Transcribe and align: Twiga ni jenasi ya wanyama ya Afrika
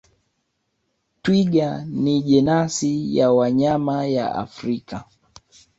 Twiga 1.21 1.81
ni 1.97 2.21
jenasi 2.23 3.15
ya 3.17 3.31
wanyama 3.31 4.05
ya 4.05 4.35
Afrika 4.35 5.05